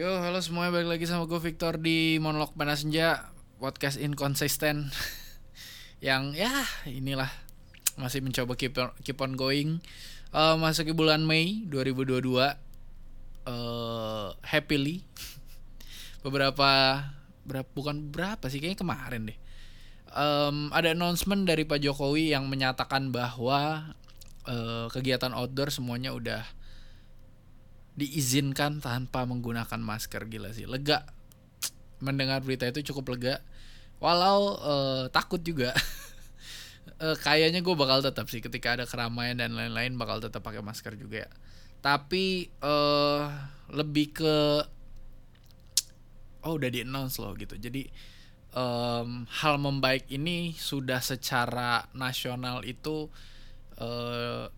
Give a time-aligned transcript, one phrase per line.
[0.00, 3.28] Yo, halo semuanya, balik lagi sama gue Victor di Monolog Panas Senja
[3.60, 4.88] Podcast Inconsistent.
[6.08, 6.48] Yang ya,
[6.88, 7.28] inilah
[8.00, 9.84] Masih mencoba keep on, keep on going.
[10.32, 12.48] Uh, Masuk ke bulan Mei 2022 uh,
[14.40, 15.04] Happily
[16.24, 17.04] Beberapa
[17.44, 19.38] berapa Bukan berapa sih, kayaknya kemarin deh.
[20.16, 23.92] Um, Ada announcement dari Pak Jokowi yang menyatakan bahwa
[24.48, 26.40] uh, Kegiatan outdoor semuanya udah
[27.98, 30.66] diizinkan tanpa menggunakan masker gila sih.
[30.66, 31.06] Lega.
[32.00, 33.42] Mendengar berita itu cukup lega.
[34.00, 35.76] Walau uh, takut juga.
[36.96, 40.96] Uh, kayaknya gue bakal tetap sih ketika ada keramaian dan lain-lain bakal tetap pakai masker
[40.96, 41.30] juga ya.
[41.80, 43.28] Tapi uh,
[43.72, 44.36] lebih ke
[46.40, 47.60] oh udah di announce loh gitu.
[47.60, 47.84] Jadi
[48.56, 53.12] um, hal membaik ini sudah secara nasional itu
[53.76, 54.48] uh,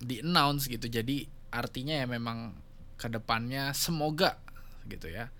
[0.00, 0.88] di announce gitu.
[0.88, 2.54] Jadi artinya ya memang
[2.94, 4.38] ke depannya semoga
[4.86, 5.30] gitu ya.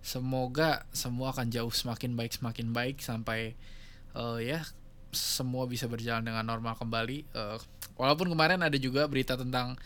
[0.00, 3.54] Semoga semua akan jauh semakin baik semakin baik sampai
[4.16, 4.64] uh, ya
[5.10, 7.28] semua bisa berjalan dengan normal kembali.
[7.36, 7.58] Uh,
[8.00, 9.76] walaupun kemarin ada juga berita tentang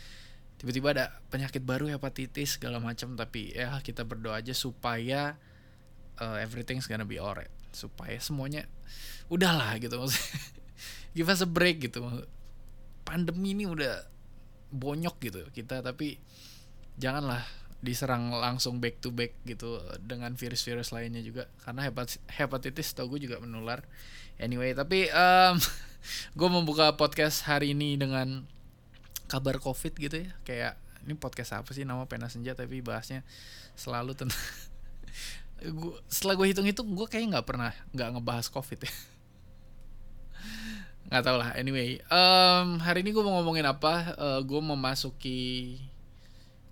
[0.55, 5.35] tiba-tiba ada penyakit baru hepatitis segala macam tapi ya kita berdoa aja supaya
[6.21, 7.51] uh, everything's gonna be alright.
[7.75, 8.69] Supaya semuanya
[9.27, 10.39] udahlah gitu maksudnya.
[11.15, 12.03] Give us a break gitu.
[13.03, 14.14] Pandemi ini udah
[14.75, 16.19] bonyok gitu kita tapi
[16.99, 17.43] janganlah
[17.85, 23.29] diserang langsung back to back gitu dengan virus-virus lainnya juga karena hepat hepatitis tau gue
[23.29, 23.85] juga menular.
[24.41, 25.55] Anyway tapi um,
[26.39, 28.49] gue membuka podcast hari ini dengan
[29.29, 30.29] kabar covid gitu ya.
[30.41, 30.73] Kayak
[31.05, 31.85] ini podcast apa sih?
[31.85, 33.21] Nama pena senja tapi bahasnya
[33.77, 34.41] selalu tentang
[35.77, 38.91] gua, setelah gue hitung-hitung gue kayaknya nggak pernah nggak ngebahas covid ya
[41.09, 42.01] nggak tau lah anyway.
[42.09, 44.17] Um, hari ini gue mau ngomongin apa?
[44.17, 45.77] Uh, gue memasuki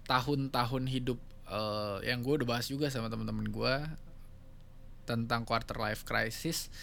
[0.10, 3.76] tahun-tahun hidup uh, yang gue udah bahas juga sama teman-teman gue
[5.06, 6.74] tentang quarter life crisis.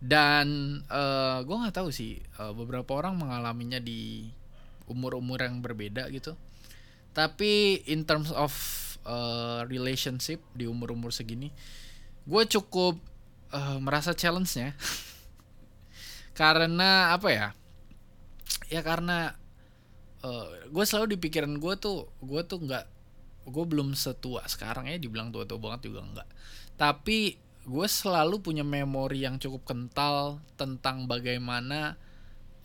[0.00, 4.28] Dan uh, gue nggak tahu sih uh, beberapa orang mengalaminya di
[4.88, 6.36] umur-umur yang berbeda gitu.
[7.14, 8.52] Tapi in terms of
[9.04, 11.52] uh, relationship di umur-umur segini
[12.24, 12.96] gue cukup
[13.52, 14.72] uh, merasa challenge-nya
[16.34, 17.48] karena apa ya
[18.68, 19.34] ya karena
[20.26, 22.86] uh, eh, gue selalu di pikiran gue tuh gue tuh nggak
[23.44, 24.44] gue belum setua.
[24.48, 26.28] Sekarang ya dibilang tua-tua banget juga enggak
[26.74, 31.96] tapi gue selalu punya memori yang cukup kental tentang bagaimana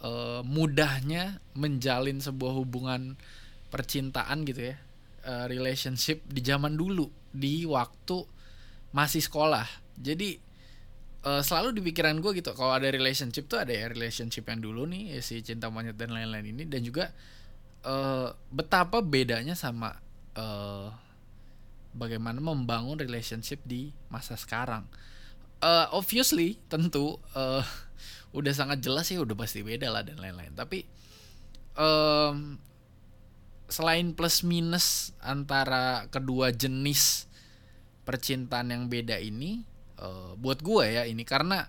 [0.03, 3.15] uh, mudahnya menjalin sebuah hubungan
[3.71, 4.75] percintaan gitu ya
[5.23, 8.25] uh, relationship di zaman dulu di waktu
[8.91, 9.69] masih sekolah.
[9.95, 10.41] Jadi
[11.25, 14.87] uh, selalu di pikiran gue gitu kalau ada relationship tuh ada ya relationship yang dulu
[14.87, 17.11] nih ya si cinta monyet dan lain-lain ini dan juga
[17.83, 19.99] uh, betapa bedanya sama
[20.35, 20.91] uh,
[21.95, 24.85] bagaimana membangun relationship di masa sekarang.
[25.59, 27.65] Uh, obviously tentu uh,
[28.31, 30.55] udah sangat jelas sih udah pasti beda lah dan lain-lain.
[30.55, 30.87] Tapi
[31.75, 32.55] um,
[33.67, 37.27] selain plus minus antara kedua jenis
[38.07, 39.67] percintaan yang beda ini,
[39.99, 41.27] uh, buat gue ya ini.
[41.27, 41.67] Karena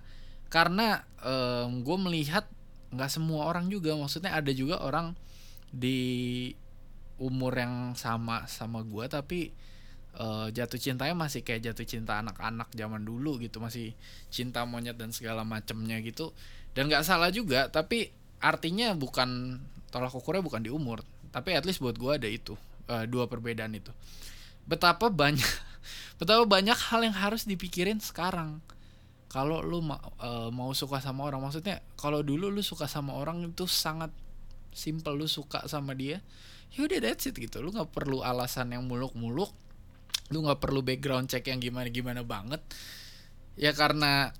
[0.51, 2.47] karena um, gue melihat
[2.95, 3.95] nggak semua orang juga.
[3.99, 5.15] Maksudnya ada juga orang
[5.71, 6.51] di
[7.21, 9.53] umur yang sama sama gue tapi
[10.17, 13.59] uh, jatuh cintanya masih kayak jatuh cinta anak-anak zaman dulu gitu.
[13.63, 13.95] Masih
[14.33, 16.33] cinta monyet dan segala macemnya gitu.
[16.73, 21.03] Dan nggak salah juga tapi artinya bukan tolak ukurnya bukan di umur.
[21.31, 22.59] Tapi at least buat gue ada itu
[22.91, 23.95] uh, dua perbedaan itu.
[24.67, 25.47] Betapa banyak
[26.17, 28.61] betapa banyak hal yang harus dipikirin sekarang.
[29.31, 33.47] Kalau lu ma uh, mau suka sama orang maksudnya kalau dulu lu suka sama orang
[33.47, 34.11] itu sangat
[34.75, 36.19] simple lu suka sama dia
[36.75, 37.63] yaudah that's it gitu.
[37.63, 39.55] Lu nggak perlu alasan yang muluk-muluk
[40.31, 42.63] lu nggak perlu background check yang gimana gimana banget.
[43.59, 44.31] Ya karena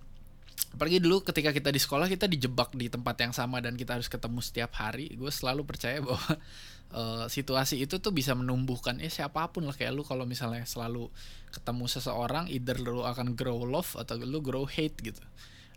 [0.71, 4.07] pergi dulu ketika kita di sekolah kita dijebak di tempat yang sama dan kita harus
[4.07, 5.13] ketemu setiap hari.
[5.19, 6.39] Gue selalu percaya bahwa
[6.95, 9.75] uh, situasi itu tuh bisa menumbuhkan ya siapa pun lah.
[9.75, 11.11] Kayak lu kalau misalnya selalu
[11.51, 15.23] ketemu seseorang either lu akan grow love atau lu grow hate gitu.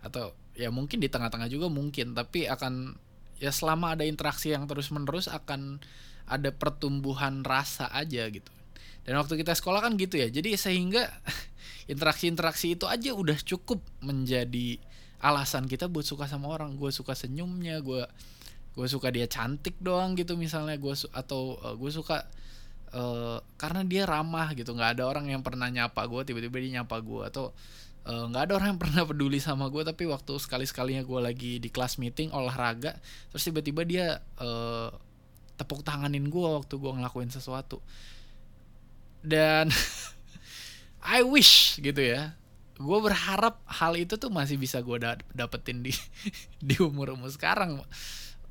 [0.03, 2.13] Atau ya mungkin di tengah-tengah juga mungkin.
[2.13, 2.95] Tapi akan
[3.41, 5.83] ya selama ada interaksi yang terus menerus akan
[6.23, 8.62] ada pertumbuhan rasa aja gitu
[9.03, 10.27] dan waktu kita sekolah kan gitu ya.
[10.31, 11.07] Jadi sehingga
[11.91, 14.79] interaksi-interaksi itu aja udah cukup menjadi
[15.23, 16.75] alasan kita buat suka sama orang.
[16.75, 18.03] Gue suka senyumnya gue
[18.73, 20.79] gue suka dia cantik doang gitu misalnya.
[20.79, 22.25] Gue atau uh, gue suka
[22.95, 24.71] uh, karena dia ramah gitu.
[24.75, 27.51] Nggak ada orang yang pernah nyapa gue tiba-tiba dia nyapa gue atau
[28.03, 31.19] Eh, nggak uh, ada orang yang pernah peduli sama gue tapi waktu sekali sekalinya gue
[31.23, 32.99] lagi di kelas meeting olahraga
[33.31, 34.05] terus tiba-tiba dia
[34.43, 34.91] uh,
[35.55, 37.79] tepuk tanganin gue waktu gue ngelakuin sesuatu
[39.23, 39.71] dan
[41.17, 42.35] I wish gitu ya.
[42.77, 45.95] Gue berharap hal itu tuh masih bisa gue da dapetin di
[46.67, 47.79] di umur umur sekarang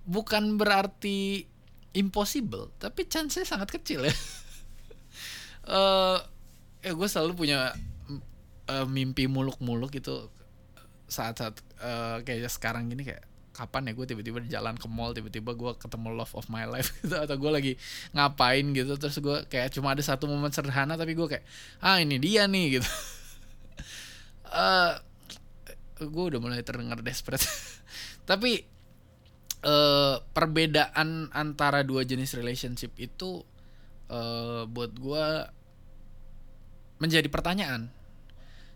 [0.03, 1.47] bukan berarti
[1.95, 4.15] impossible tapi chance nya sangat kecil ya.
[5.69, 6.19] Uh,
[6.87, 7.77] ya gue selalu punya
[8.67, 10.27] uh, mimpi muluk-muluk itu
[11.07, 15.73] saat-saat uh, kayak sekarang gini kayak kapan ya gue tiba-tiba jalan ke mall tiba-tiba gue
[15.77, 17.73] ketemu love of my life gitu atau gue lagi
[18.17, 21.45] ngapain gitu terus gue kayak cuma ada satu momen sederhana tapi gue kayak
[21.85, 22.89] ah ini dia nih gitu.
[24.49, 24.97] Uh,
[26.03, 27.45] gue udah mulai terdengar desperate.
[28.31, 28.59] Tapi
[29.67, 33.43] uh, perbedaan antara dua jenis relationship itu
[34.11, 35.27] uh, buat gue
[36.99, 37.91] menjadi pertanyaan.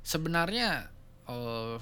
[0.07, 0.91] Sebenarnya
[1.27, 1.79] uh,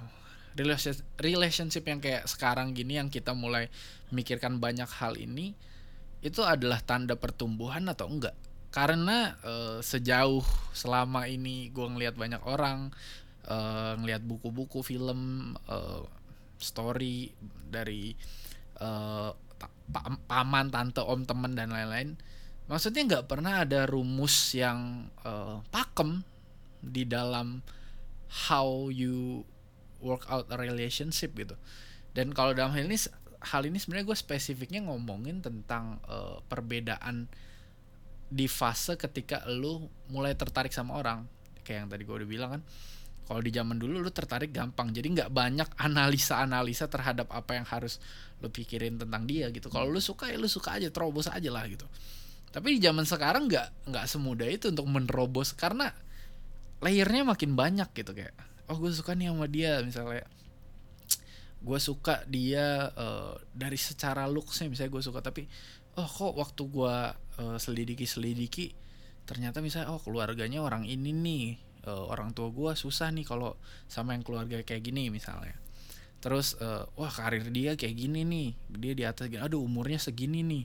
[1.19, 3.67] relationship yang kayak sekarang gini yang kita mulai
[4.15, 5.55] mikirkan banyak hal ini
[6.25, 8.33] itu adalah tanda pertumbuhan atau enggak?
[8.73, 10.43] Karena uh, sejauh
[10.75, 12.91] selama ini gue ngelihat banyak orang
[13.47, 16.03] uh, ngelihat buku-buku film uh,
[16.59, 17.31] story
[17.69, 18.17] dari
[18.81, 19.31] uh,
[20.27, 22.17] paman tante om temen dan lain-lain
[22.65, 26.25] maksudnya nggak pernah ada rumus yang uh, pakem
[26.81, 27.61] di dalam
[28.49, 29.45] how you
[30.05, 31.57] work out a relationship gitu.
[32.13, 33.01] Dan kalau dalam hal ini
[33.45, 37.27] hal ini sebenarnya gue spesifiknya ngomongin tentang uh, perbedaan
[38.29, 41.25] di fase ketika lu mulai tertarik sama orang.
[41.65, 42.63] Kayak yang tadi gue udah bilang kan
[43.25, 44.93] kalau di zaman dulu lu tertarik gampang.
[44.93, 47.97] Jadi nggak banyak analisa-analisa terhadap apa yang harus
[48.45, 49.73] lu pikirin tentang dia gitu.
[49.73, 51.89] Kalau lu suka ya lu suka aja terobos aja lah gitu.
[52.53, 55.91] Tapi di zaman sekarang nggak nggak semudah itu untuk menerobos karena
[56.85, 58.37] layernya makin banyak gitu kayak
[58.71, 60.25] oh gue suka nih sama dia misalnya.
[61.65, 65.49] Gue suka dia uh, dari secara looksnya misalnya gue suka tapi
[65.97, 66.97] oh kok waktu gue
[67.41, 68.75] uh, selidiki selidiki
[69.25, 71.45] ternyata misalnya oh keluarganya orang ini nih
[71.89, 73.57] uh, orang tua gue susah nih kalau
[73.89, 75.57] sama yang keluarga kayak gini misalnya.
[76.21, 80.41] Terus uh, wah karir dia kayak gini nih dia di atas gini aduh umurnya segini
[80.45, 80.65] nih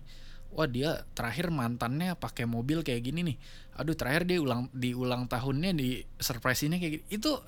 [0.49, 3.37] wah dia terakhir mantannya pakai mobil kayak gini nih.
[3.79, 7.05] Aduh terakhir dia ulang di ulang tahunnya di surprise ini kayak gini.
[7.07, 7.39] Itu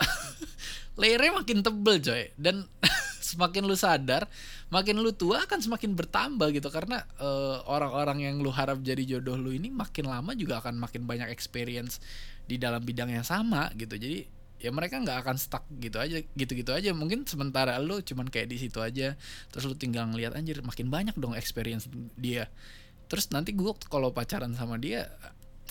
[1.02, 2.24] layernya makin tebel coy.
[2.38, 2.70] Dan
[3.32, 4.28] semakin lu sadar
[4.72, 6.70] makin lu tua akan semakin bertambah gitu.
[6.70, 11.04] Karena eh, orang-orang yang lu harap jadi jodoh lu ini makin lama juga akan makin
[11.04, 12.00] banyak experience
[12.46, 13.98] di dalam bidang yang sama gitu.
[13.98, 16.94] Jadi ya mereka nggak akan stuck gitu aja gitu-gitu aja.
[16.94, 19.18] Mungkin sementara lu cuman kayak di situ aja.
[19.50, 22.46] Terus lu tinggal ngeliat anjir makin banyak dong experience dia
[23.12, 25.12] terus nanti gue kalau pacaran sama dia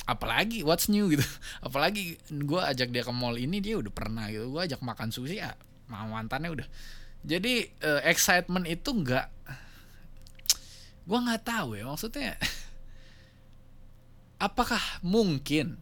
[0.05, 1.25] apalagi what's new gitu.
[1.67, 4.49] Apalagi gue ajak dia ke mall ini dia udah pernah gitu.
[4.53, 5.57] Gue ajak makan sushi ya
[5.89, 6.69] mantannya udah.
[7.25, 9.27] Jadi uh, excitement itu nggak
[11.05, 12.39] gue nggak tahu ya maksudnya
[14.47, 15.75] apakah mungkin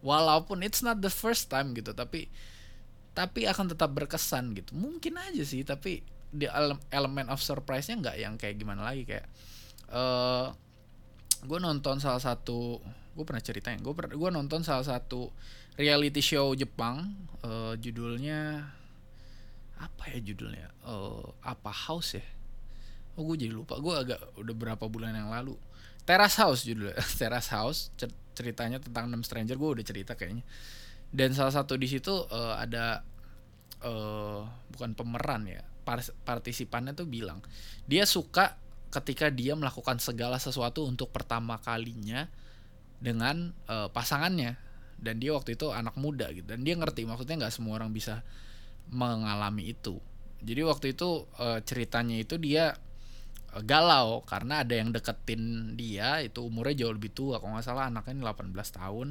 [0.00, 2.32] walaupun it's not the first time gitu tapi
[3.14, 4.74] tapi akan tetap berkesan gitu.
[4.74, 6.02] Mungkin aja sih tapi
[6.34, 6.50] di
[6.90, 9.30] elemen of surprise-nya nggak yang kayak gimana lagi kayak
[9.94, 10.50] uh,
[11.44, 12.80] gue nonton salah satu
[13.14, 15.30] gue pernah ceritain gue gue nonton salah satu
[15.78, 18.64] reality show Jepang uh, judulnya
[19.78, 20.70] apa ya judulnya?
[20.86, 22.26] Uh, apa house ya?
[23.14, 25.54] Oh gue jadi lupa gue agak udah berapa bulan yang lalu.
[26.04, 26.98] Terrace House judulnya.
[27.20, 27.90] Terrace House
[28.34, 30.44] ceritanya tentang enam stranger gue udah cerita kayaknya.
[31.14, 33.06] Dan salah satu di situ uh, ada
[33.86, 34.42] uh,
[34.74, 35.62] bukan pemeran ya
[36.24, 37.44] partisipannya tuh bilang
[37.84, 38.56] dia suka
[38.94, 42.30] ketika dia melakukan segala sesuatu untuk pertama kalinya
[43.02, 44.54] dengan uh, pasangannya.
[44.94, 46.46] Dan dia waktu itu anak muda gitu.
[46.46, 48.22] Dan dia ngerti maksudnya nggak semua orang bisa
[48.88, 49.98] mengalami itu.
[50.40, 52.72] Jadi waktu itu uh, ceritanya itu dia
[53.52, 56.22] uh, galau karena ada yang deketin dia.
[56.22, 59.08] Itu umurnya jauh lebih tua kalau nggak salah anaknya ini 18 tahun.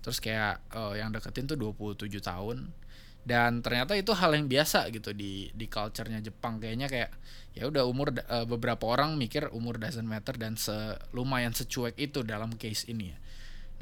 [0.00, 2.87] Terus kayak uh, yang deketin tuh 27 tahun
[3.28, 6.56] dan ternyata itu hal yang biasa gitu di di culture-nya Jepang.
[6.56, 7.10] Kayaknya kayak
[7.52, 10.72] ya udah umur uh, beberapa orang mikir umur doesn't matter dan se
[11.12, 13.18] lumayan secuek itu dalam case ini ya.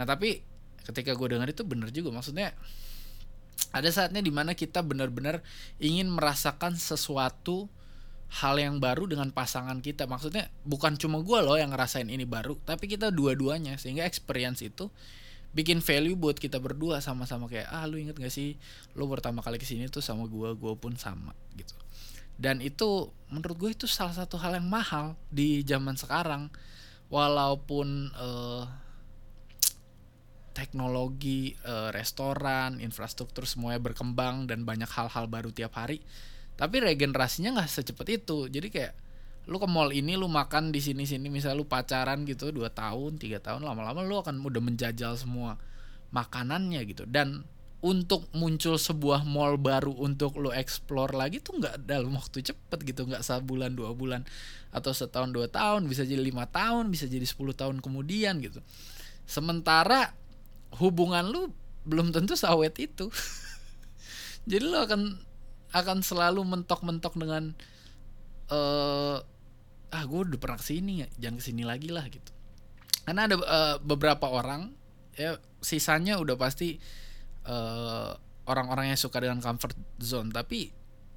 [0.02, 0.42] Nah, tapi
[0.82, 2.10] ketika gue dengar itu bener juga.
[2.10, 2.50] Maksudnya
[3.70, 5.46] ada saatnya di mana kita benar-benar
[5.78, 7.70] ingin merasakan sesuatu
[8.42, 10.10] hal yang baru dengan pasangan kita.
[10.10, 13.78] Maksudnya bukan cuma gue loh yang ngerasain ini baru tapi kita dua-duanya.
[13.78, 14.90] Sehingga experience itu
[15.56, 18.60] bikin value buat kita berdua sama-sama kayak ah lu inget gak sih?
[18.92, 21.72] Lu pertama kali ke sini tuh sama gue gue pun sama gitu.
[22.36, 26.52] Dan itu menurut gue itu salah satu hal yang mahal di zaman sekarang.
[27.08, 28.66] Walaupun uh,
[30.52, 36.04] teknologi uh, restoran infrastruktur semuanya berkembang dan banyak hal-hal baru tiap hari
[36.56, 38.48] tapi regenerasinya nggak secepat itu.
[38.48, 38.96] Jadi kayak
[39.46, 43.18] lu ke mall ini lu makan di sini sini misal lu pacaran gitu dua tahun
[43.22, 45.54] tiga tahun lama-lama lu akan udah menjajal semua
[46.10, 47.06] makanannya gitu.
[47.06, 47.46] Dan
[47.84, 53.06] untuk muncul sebuah mall baru untuk lo explore lagi tuh nggak dalam waktu cepet gitu
[53.06, 54.26] nggak sebulan dua bulan
[54.74, 58.58] atau setahun dua tahun bisa jadi lima tahun bisa jadi 10 tahun kemudian gitu.
[59.26, 60.10] Sementara
[60.82, 61.54] hubungan lu
[61.86, 63.06] belum tentu sawet itu.
[64.50, 65.18] Jadi lo akan
[65.74, 67.50] akan selalu mentok-mentok dengan
[68.50, 69.18] uh,
[69.94, 72.32] ah gue udah pernah ke sini ya jangan ke sini lagi lah gitu.
[73.06, 74.74] Karena ada uh, beberapa orang
[75.14, 76.76] ya sisanya udah pasti
[77.46, 78.12] uh,
[78.46, 80.34] orang-orang yang suka dengan comfort zone.
[80.34, 80.70] Tapi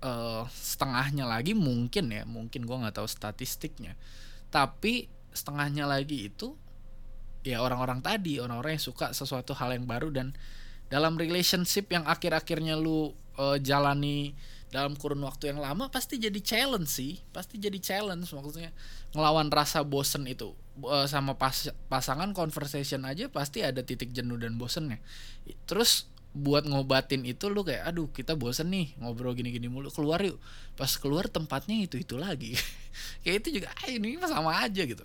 [0.06, 3.98] uh, setengahnya lagi mungkin ya mungkin gue nggak tahu statistiknya.
[4.54, 6.58] Tapi setengahnya lagi itu
[7.46, 10.36] ya orang-orang tadi orang-orang yang suka sesuatu hal yang baru dan
[10.90, 14.34] dalam relationship yang akhir-akhirnya lu uh, jalani
[14.70, 17.22] dalam kurun waktu yang lama pasti jadi challenge sih.
[17.34, 18.72] Pasti jadi challenge maksudnya
[19.14, 20.54] ngelawan rasa bosen itu.
[20.80, 25.02] Uh, sama pas pasangan conversation aja pasti ada titik jenuh dan bosennya.
[25.66, 30.38] Terus buat ngobatin itu lu kayak aduh kita bosen nih ngobrol gini-gini mulu keluar yuk.
[30.78, 32.54] Pas keluar tempatnya itu itu lagi.
[33.26, 35.04] Kayak itu juga ah, ini sama aja gitu.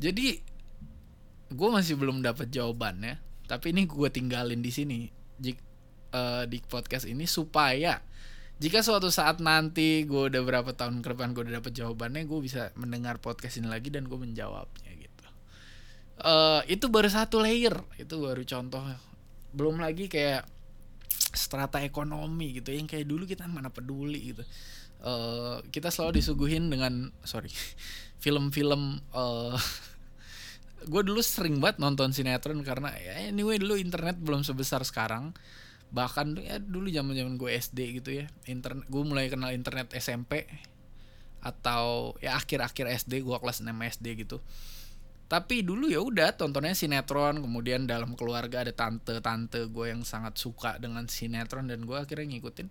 [0.00, 0.40] Jadi
[1.52, 4.98] gue masih belum dapat jawabannya tapi ini gue tinggalin di sini
[5.38, 5.58] Jik,
[6.10, 8.02] uh, di podcast ini supaya
[8.56, 12.40] jika suatu saat nanti gue udah berapa tahun ke depan gue udah dapet jawabannya gue
[12.40, 15.26] bisa mendengar podcast ini lagi dan gue menjawabnya gitu.
[16.24, 18.80] Uh, itu baru satu layer itu baru contoh.
[19.52, 20.48] Belum lagi kayak
[21.36, 24.42] strata ekonomi gitu yang kayak dulu kita mana peduli gitu.
[25.04, 27.52] Uh, kita selalu disuguhin dengan sorry
[28.24, 29.60] film-film uh,
[30.86, 35.34] gue dulu sering banget nonton sinetron karena ya anyway dulu internet belum sebesar sekarang
[35.96, 40.44] bahkan ya dulu zaman zaman gue SD gitu ya internet gue mulai kenal internet SMP
[41.40, 44.42] atau ya akhir-akhir SD gue kelas 6 SD gitu.
[45.26, 50.78] Tapi dulu ya udah tontonnya sinetron kemudian dalam keluarga ada tante-tante gue yang sangat suka
[50.78, 52.68] dengan sinetron dan gue akhirnya ngikutin.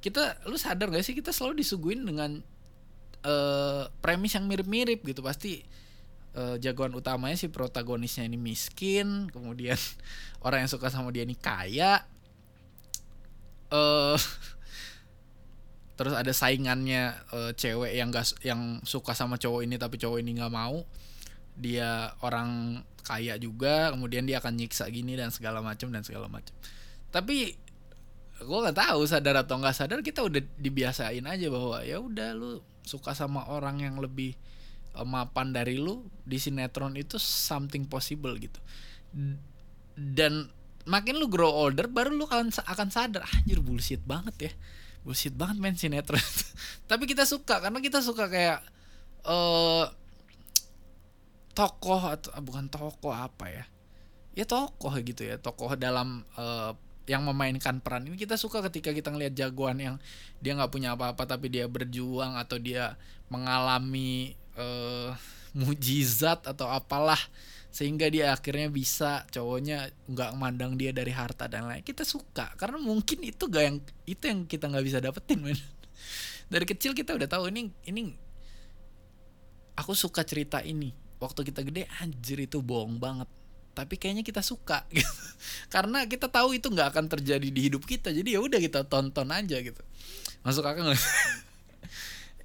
[0.00, 2.40] Kita lu sadar gak sih kita selalu disuguhin dengan
[3.24, 5.20] uh, premis yang mirip-mirip gitu.
[5.20, 5.60] Pasti
[6.36, 9.76] uh, jagoan utamanya si protagonisnya ini miskin kemudian
[10.46, 12.04] orang yang suka sama dia ini kaya
[13.70, 14.18] uh,
[15.98, 20.38] terus ada saingannya uh, cewek yang gak yang suka sama cowok ini tapi cowok ini
[20.38, 20.82] nggak mau.
[21.60, 26.52] Dia orang kaya juga kemudian dia akan nyiksa gini dan segala macam dan segala macam
[27.10, 27.58] tapi
[28.40, 32.64] gue nggak tahu sadar atau nggak sadar kita udah dibiasain aja bahwa ya udah lu
[32.86, 34.32] suka sama orang yang lebih
[34.96, 38.56] uh, mapan dari lu di sinetron itu something possible gitu.
[39.92, 40.48] Dan
[40.90, 44.52] makin lu grow older baru lu akan akan sadar anjir bullshit banget ya.
[45.06, 46.18] Bullshit banget main sinetron.
[46.90, 48.58] Tapi kita suka karena kita suka kayak
[49.22, 49.86] uh,
[51.54, 53.64] tokoh atau ah, bukan tokoh apa ya.
[54.34, 56.74] Ya tokoh gitu ya tokoh dalam uh,
[57.06, 58.18] yang memainkan peran ini.
[58.18, 59.96] Kita suka ketika kita ngelihat jagoan yang
[60.42, 62.98] dia nggak punya apa-apa tapi dia berjuang atau dia
[63.30, 65.14] mengalami uh,
[65.54, 67.18] mujizat atau apalah
[67.70, 72.82] sehingga dia akhirnya bisa cowoknya nggak mandang dia dari harta dan lain kita suka karena
[72.82, 73.78] mungkin itu gak yang
[74.10, 75.58] itu yang kita nggak bisa dapetin men.
[76.50, 78.10] Dari kecil kita udah tahu ini ini
[79.78, 80.92] aku suka cerita ini.
[81.22, 83.30] Waktu kita gede anjir itu bohong banget.
[83.70, 85.06] Tapi kayaknya kita suka gitu.
[85.70, 88.10] Karena kita tahu itu nggak akan terjadi di hidup kita.
[88.10, 89.78] Jadi ya udah kita tonton aja gitu.
[90.42, 90.90] Masuk akal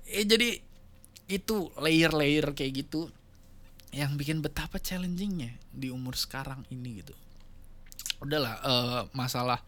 [0.05, 0.61] eh jadi
[1.25, 3.09] itu layer-layer kayak gitu
[3.91, 7.13] yang bikin betapa challengingnya di umur sekarang ini gitu.
[8.23, 9.59] Udahlah uh, masalah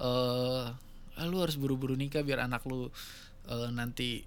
[0.00, 0.72] uh,
[1.20, 2.88] lu harus buru-buru nikah biar anak lu
[3.50, 4.24] uh, nanti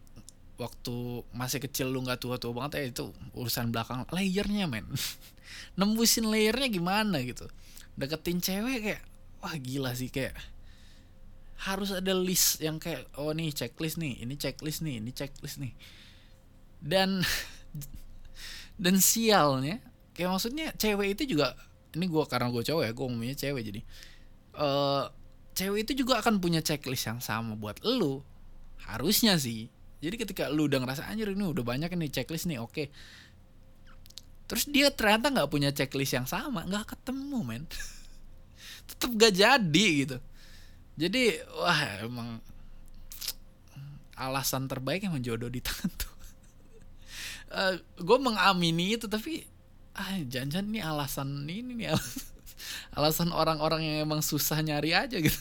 [0.62, 4.86] waktu masih kecil lu nggak tua-tua banget ya itu urusan belakang layernya men.
[5.80, 7.50] Nembusin layernya gimana gitu.
[7.98, 9.04] Deketin cewek kayak
[9.42, 10.38] wah gila sih kayak
[11.64, 15.74] harus ada list yang kayak oh nih checklist nih ini checklist nih ini checklist nih.
[16.84, 17.24] Dan
[18.78, 19.80] dan sialnya
[20.14, 21.58] kayak maksudnya cewek itu juga
[21.94, 23.82] ini gue karena gue cowok ya gue ngomongnya cewek jadi
[24.58, 25.10] uh,
[25.54, 28.22] cewek itu juga akan punya checklist yang sama buat lu.
[28.84, 29.70] Harusnya sih.
[30.04, 32.74] Jadi ketika lu udah ngerasa anjir ini udah banyak nih checklist nih oke.
[32.74, 32.88] Okay.
[34.44, 37.64] terus dia ternyata nggak punya checklist yang sama nggak ketemu men.
[38.92, 40.18] Tetap gak jadi gitu.
[41.00, 42.30] Jadi wah emang
[44.14, 46.13] alasan terbaik yang menjodoh di tangan tuh
[47.54, 49.46] uh, gue mengamini itu tapi
[49.94, 51.94] ah jangan-jangan ini alasan ini nih
[52.98, 55.38] alasan, orang-orang yang emang susah nyari aja gitu.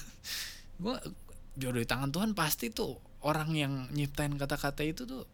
[0.81, 0.97] Gue
[1.57, 5.25] jodoh di tangan Tuhan pasti tuh orang yang nyiptain kata-kata itu tuh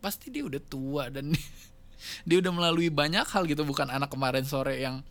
[0.00, 1.32] pasti dia udah tua dan
[2.28, 3.64] dia udah melalui banyak hal gitu.
[3.64, 5.04] Bukan anak kemarin sore yang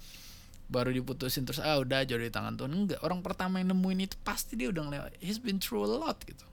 [0.72, 2.72] baru diputusin terus ah udah jodoh di tangan Tuhan.
[2.74, 6.18] Enggak orang pertama yang nemuin itu pasti dia udah ngelewatin he's been through a lot
[6.26, 6.46] gitu.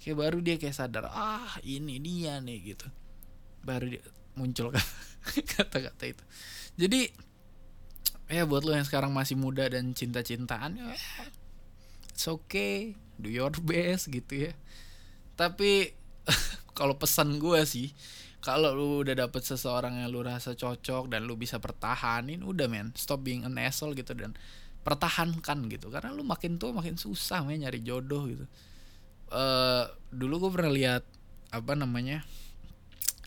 [0.00, 2.88] Kayak baru dia kayak sadar ah ini dia nih gitu
[3.64, 3.96] baru
[4.38, 4.84] muncul kan
[5.56, 6.24] kata-kata itu.
[6.80, 7.00] Jadi
[8.30, 10.94] ya buat lo yang sekarang masih muda dan cinta-cintaan ya
[12.14, 14.52] it's okay do your best gitu ya.
[15.36, 15.92] Tapi
[16.78, 17.92] kalau pesan gue sih
[18.40, 22.88] kalau lu udah dapet seseorang yang lu rasa cocok dan lu bisa pertahanin udah men
[22.96, 24.32] stop being an asshole gitu dan
[24.80, 25.92] pertahankan gitu.
[25.92, 28.44] Karena lu makin tua makin susah men nyari jodoh gitu.
[29.32, 31.02] Uh, dulu gue pernah lihat
[31.52, 32.24] apa namanya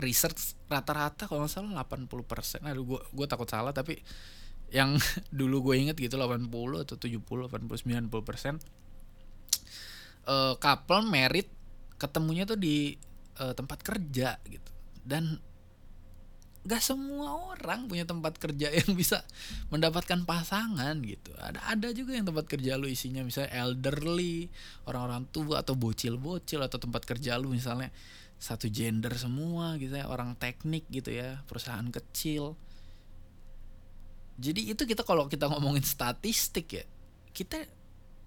[0.01, 4.01] research rata-rata kalau nggak salah 80% aduh gue gue takut salah tapi
[4.73, 4.97] yang
[5.29, 6.49] dulu gue inget gitu 80
[6.81, 8.83] atau 70 80 90%
[10.27, 11.47] uh, couple merit
[11.99, 12.95] ketemunya tuh di
[13.39, 14.71] uh, tempat kerja gitu.
[15.03, 15.39] Dan
[16.63, 19.23] gak semua orang punya tempat kerja yang bisa
[19.71, 21.31] mendapatkan pasangan gitu.
[21.39, 24.47] Ada ada juga yang tempat kerja lu isinya misalnya elderly
[24.87, 27.91] orang-orang tua atau bocil-bocil atau tempat kerja lu misalnya
[28.43, 32.59] satu gender semua gitu ya orang teknik gitu ya perusahaan kecil.
[34.35, 36.83] Jadi itu kita kalau kita ngomongin statistik ya
[37.31, 37.63] kita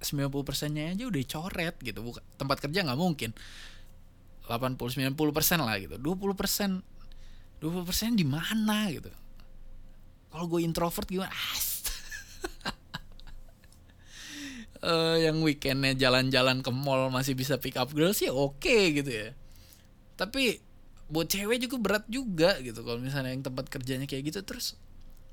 [0.00, 3.36] 90 persennya aja udah coret gitu bukan tempat kerja nggak mungkin.
[4.48, 6.80] 80 90 persen lah gitu 20 persen
[7.60, 9.12] 20 persen di mana gitu.
[10.32, 11.32] Kalau gue introvert gimana?
[14.80, 19.12] Uh, yang weekendnya jalan-jalan ke mall masih bisa pick up girl sih oke okay, gitu
[19.12, 19.28] ya
[20.16, 20.60] tapi
[21.06, 24.40] buat cewek juga berat juga gitu kalau misalnya yang tempat kerjanya kayak gitu.
[24.42, 24.74] Terus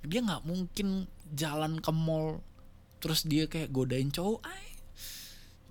[0.04, 2.44] dia nggak mungkin jalan ke mall
[3.00, 4.44] terus dia kayak godain cowok.
[4.46, 4.64] Ay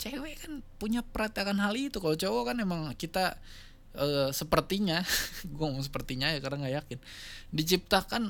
[0.03, 2.03] cewek kan punya perhatian hal itu.
[2.03, 3.39] Kalau cowok kan emang kita
[3.95, 5.05] uh, sepertinya
[5.55, 6.99] gue ngomong sepertinya ya karena nggak yakin
[7.55, 8.23] diciptakan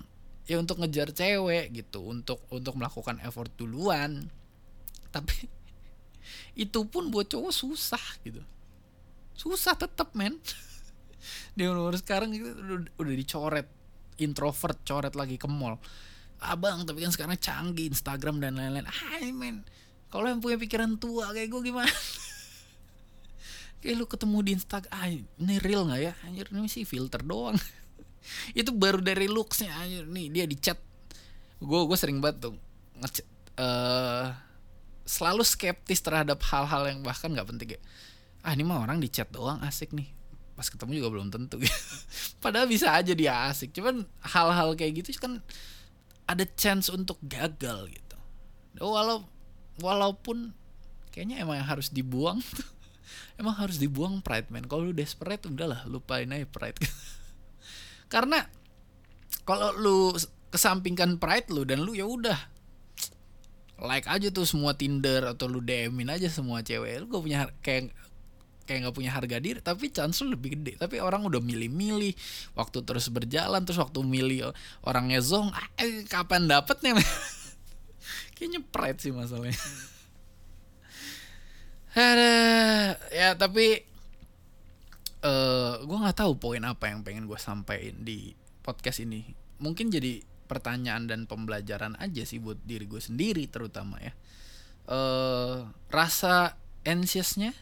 [0.45, 4.29] ya untuk ngejar cewek gitu untuk untuk melakukan effort duluan.
[5.09, 5.49] Tapi
[6.69, 8.45] itu pun buat cowok susah gitu.
[9.33, 10.37] Susah tetap men
[11.55, 12.53] di umur sekarang gitu
[12.99, 13.69] udah, dicoret.
[14.21, 15.81] Introvert coret lagi ke mall.
[16.43, 18.87] Abang tapi kan sekarang canggih Instagram dan lain-lain.
[18.87, 19.65] Ah men.
[20.13, 21.89] Kalau yang punya pikiran tua kayak gue gimana?
[23.83, 26.13] Kayak lu ketemu di Instagram ah ini real nggak ya?
[26.23, 27.59] Anjir ini sih filter doang.
[28.59, 30.07] Itu baru dari looksnya anjir.
[30.07, 30.79] Nih dia di chat
[31.63, 32.55] gue gue sering banget tuh
[32.99, 33.27] ngechat
[33.63, 34.35] uh,
[35.07, 37.81] selalu skeptis terhadap hal-hal yang bahkan nggak penting ya
[38.43, 40.11] ah ini mah orang di chat doang asik nih
[40.63, 41.59] pas ketemu juga belum tentu
[42.45, 43.75] padahal bisa aja dia asik.
[43.75, 45.43] Cuman hal-hal kayak gitu kan
[46.31, 48.17] ada chance untuk gagal gitu.
[48.79, 49.27] Walau
[49.83, 50.55] walaupun
[51.11, 52.63] kayaknya emang yang harus dibuang tuh
[53.43, 54.63] emang harus dibuang pride man.
[54.71, 56.79] Kalau lu desperate udahlah lupain aja pride.
[58.15, 58.39] Karena
[59.43, 59.99] kalau lu
[60.55, 62.39] kesampingkan pride lu dan lu ya udah.
[63.83, 67.03] Like aja tuh semua Tinder atau lu DMin aja semua cewek.
[67.03, 67.91] Lu gak punya kayak
[68.73, 70.81] kayak nggak punya harga diri tapi chance lebih gede.
[70.81, 72.17] Tapi orang udah milih-milih
[72.57, 74.57] waktu terus berjalan terus waktu milih
[74.89, 76.97] orangnya zong eh, kapan dapetnya?
[78.41, 79.61] Kayaknya pride sih masalahnya.
[81.93, 82.33] Ada
[83.13, 83.85] ya tapi
[85.21, 88.33] uh, eh, gue nggak tahu poin apa yang pengen gue sampaikan di
[88.65, 89.29] podcast ini.
[89.61, 94.17] Mungkin jadi pertanyaan dan pembelajaran aja sih buat diri gue sendiri terutama ya.
[94.89, 97.55] Uh, rasa anxiousnya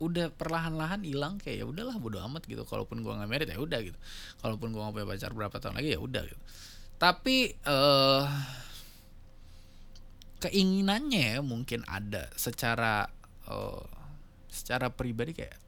[0.00, 2.64] udah perlahan-lahan hilang kayak ya udahlah bodo amat gitu.
[2.64, 3.98] Kalaupun gue nggak merit ya udah gitu.
[4.40, 6.42] Kalaupun gue nggak punya pacar berapa tahun lagi ya udah gitu.
[6.96, 7.36] Tapi
[7.68, 8.24] uh,
[10.40, 13.04] keinginannya ya mungkin ada secara
[13.46, 13.84] uh,
[14.48, 15.60] secara pribadi kayak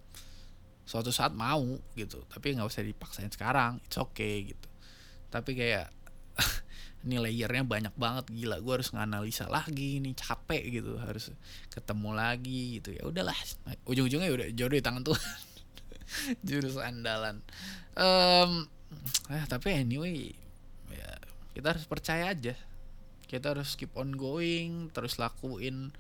[0.89, 2.25] suatu saat mau gitu.
[2.27, 4.69] Tapi nggak usah dipaksain sekarang it's okay gitu.
[5.29, 6.02] Tapi kayak
[7.03, 11.35] ini layernya banyak banget gila gue harus nganalisa lagi ini capek gitu harus
[11.75, 12.95] ketemu lagi gitu.
[12.95, 13.35] Ya udahlah
[13.91, 15.39] ujung-ujungnya ya udah jodoh di tangan Tuhan.
[16.47, 17.43] Jurus andalan.
[17.99, 18.71] Um,
[19.29, 20.31] eh, tapi anyway
[20.95, 21.11] ya
[21.59, 22.55] kita harus percaya aja.
[23.27, 25.91] Kita harus keep on going terus lakuin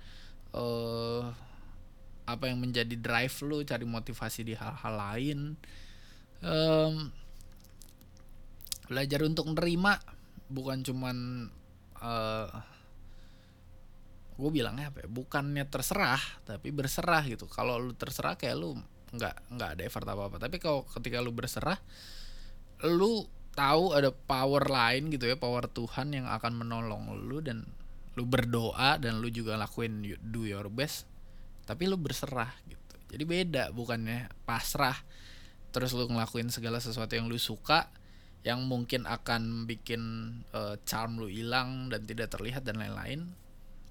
[0.54, 1.34] uh,
[2.30, 5.58] apa yang menjadi drive lu cari motivasi di hal-hal lain.
[6.42, 7.10] Um,
[8.86, 10.21] belajar untuk menerima
[10.52, 11.48] bukan cuman
[11.98, 12.50] uh, eh,
[14.36, 17.48] gue bilangnya apa ya bukannya terserah tapi berserah gitu.
[17.48, 18.76] Kalau lu terserah kayak lu
[19.12, 21.76] nggak nggak ada effort apa apa tapi kalau ketika lu berserah
[22.88, 27.68] lu tahu ada power lain gitu ya power Tuhan yang akan menolong lu dan
[28.16, 31.04] lu berdoa dan lu juga lakuin do your best
[31.68, 32.96] tapi lu berserah gitu.
[33.12, 34.96] Jadi beda bukannya pasrah
[35.72, 37.88] terus lu ngelakuin segala sesuatu yang lu suka
[38.42, 40.02] yang mungkin akan bikin
[40.50, 43.30] uh, charm lu hilang dan tidak terlihat dan lain-lain.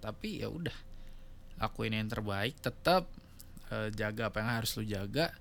[0.03, 0.75] Tapi ya udah
[1.61, 3.07] lakuin yang terbaik tetap
[3.71, 5.31] uh, jaga apa yang harus lu jaga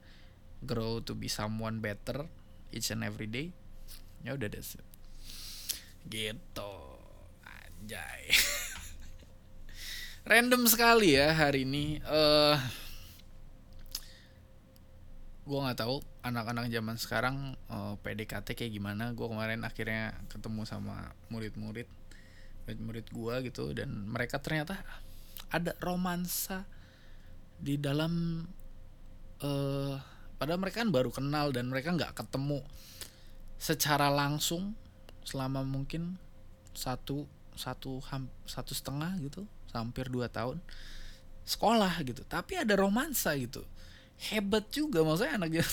[0.62, 2.28] grow to be someone better
[2.70, 3.50] each and every day.
[4.22, 4.62] Ya udah deh
[6.08, 6.72] gitu
[7.44, 8.32] anjay.
[10.30, 12.00] Random sekali ya hari ini.
[12.06, 12.56] Uh,
[15.50, 17.36] gue nggak tahu anak-anak zaman sekarang
[17.66, 19.10] uh, eh, PDKT kayak gimana.
[19.18, 21.90] Gue kemarin akhirnya ketemu sama murid-murid
[22.70, 24.78] murid-murid gue gitu dan mereka ternyata
[25.50, 26.62] ada romansa
[27.58, 28.46] di dalam
[29.42, 29.98] uh,
[30.38, 32.62] padahal mereka kan baru kenal dan mereka nggak ketemu
[33.58, 34.78] secara langsung
[35.26, 36.14] selama mungkin
[36.78, 37.26] satu
[37.58, 40.62] satu ham, satu setengah gitu hampir dua tahun
[41.42, 42.22] sekolah gitu.
[42.22, 43.66] Tapi ada romansa gitu
[44.28, 45.64] hebat juga maksudnya anaknya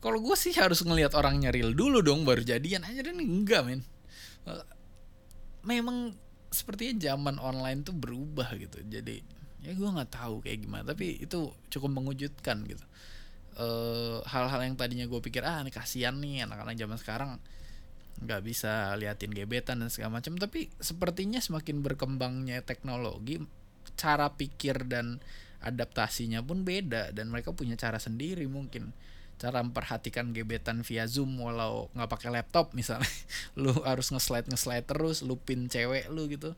[0.00, 2.88] kalau gue sih harus ngelihat orangnya real dulu dong baru jadian.
[2.88, 3.84] Aja dan enggak men.
[5.60, 6.16] Memang
[6.48, 8.80] sepertinya zaman online tuh berubah gitu.
[8.80, 9.20] Jadi
[9.60, 12.80] ya gue nggak tahu kayak gimana tapi itu cukup mengujudkan gitu.
[14.24, 17.30] Hal-hal uh, yang tadinya gue pikir ah ini kasihan nih anak-anak zaman sekarang.
[18.24, 23.36] Nggak bisa liatin gebetan dan segala macam tapi sepertinya semakin berkembangnya teknologi
[24.00, 25.20] cara pikir dan
[25.60, 28.92] adaptasinya pun beda dan mereka punya cara sendiri mungkin.
[29.40, 33.08] Cara memperhatikan gebetan via zoom walau nggak pakai laptop misalnya.
[33.60, 36.52] Lu harus nge-slide nge-slide terus lu pin cewek lu gitu.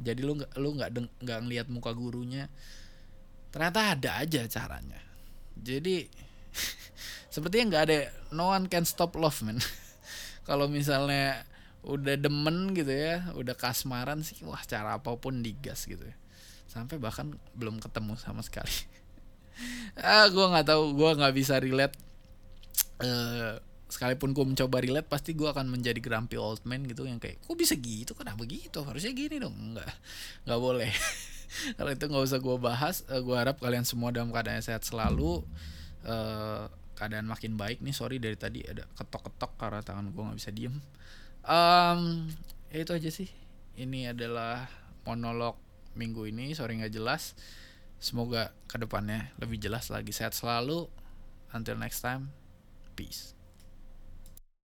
[0.00, 2.48] Jadi lu nggak lu nggak nggak ngelihat muka gurunya.
[3.52, 5.00] Ternyata ada aja caranya.
[5.54, 6.08] Jadi
[7.34, 7.96] sepertinya nggak ada
[8.32, 9.58] no one can stop love man
[10.48, 11.44] kalau misalnya
[11.84, 16.16] udah demen gitu ya udah kasmaran sih wah cara apa pun digas gitu ya
[16.68, 18.72] sampai bahkan belum ketemu sama sekali.
[19.94, 21.94] Ah gue nggak tahu gue nggak bisa relate.
[22.98, 23.54] Uh,
[23.86, 27.54] sekalipun gue mencoba relate pasti gue akan menjadi grumpy old man gitu yang kayak kok
[27.54, 28.18] bisa gitu?
[28.18, 28.82] Kenapa gitu?
[28.82, 29.54] Harusnya gini dong.
[29.54, 29.86] Nggak
[30.50, 30.90] nggak boleh.
[31.78, 34.82] Kalau itu nggak usah gue bahas uh, eh, gue harap kalian semua dalam keadaan sehat
[34.82, 35.46] selalu.
[36.02, 36.66] Uh,
[36.98, 40.74] keadaan makin baik nih sorry dari tadi ada ketok-ketok karena tangan gue nggak bisa diem.
[41.46, 42.26] Um,
[42.74, 43.30] ya itu aja sih.
[43.78, 44.66] Ini adalah
[45.06, 45.63] monolog
[45.94, 47.34] minggu ini sorry nggak jelas.
[47.98, 50.12] Semoga ke depannya lebih jelas lagi.
[50.14, 50.86] Sehat selalu.
[51.54, 52.34] Until next time
[52.98, 53.33] peace